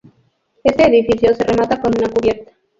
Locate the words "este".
0.63-0.87